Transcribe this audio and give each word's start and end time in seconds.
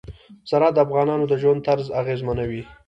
زراعت 0.49 0.73
د 0.75 0.77
افغانانو 0.85 1.25
د 1.29 1.33
ژوند 1.41 1.63
طرز 1.67 1.87
اغېزمنوي. 2.01 2.61